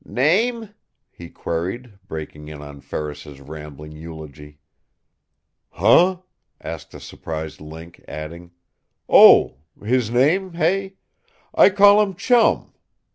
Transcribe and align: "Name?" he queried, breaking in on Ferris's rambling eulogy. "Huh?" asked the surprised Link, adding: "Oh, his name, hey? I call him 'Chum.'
"Name?" 0.03 0.73
he 1.11 1.29
queried, 1.29 1.99
breaking 2.07 2.47
in 2.47 2.59
on 2.59 2.81
Ferris's 2.81 3.39
rambling 3.39 3.91
eulogy. 3.91 4.57
"Huh?" 5.69 6.21
asked 6.59 6.89
the 6.89 6.99
surprised 6.99 7.61
Link, 7.61 8.03
adding: 8.07 8.49
"Oh, 9.07 9.57
his 9.85 10.09
name, 10.09 10.53
hey? 10.53 10.95
I 11.53 11.69
call 11.69 12.01
him 12.01 12.15
'Chum.' 12.15 12.73